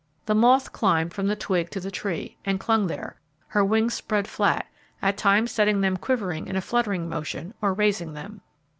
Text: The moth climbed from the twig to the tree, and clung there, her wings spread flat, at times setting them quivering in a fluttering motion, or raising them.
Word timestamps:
The 0.25 0.33
moth 0.33 0.71
climbed 0.71 1.13
from 1.13 1.27
the 1.27 1.35
twig 1.35 1.69
to 1.69 1.79
the 1.79 1.91
tree, 1.91 2.35
and 2.43 2.59
clung 2.59 2.87
there, 2.87 3.17
her 3.49 3.63
wings 3.63 3.93
spread 3.93 4.27
flat, 4.27 4.65
at 4.99 5.15
times 5.15 5.51
setting 5.51 5.81
them 5.81 5.95
quivering 5.95 6.47
in 6.47 6.55
a 6.55 6.61
fluttering 6.61 7.07
motion, 7.07 7.53
or 7.61 7.71
raising 7.71 8.13
them. 8.15 8.41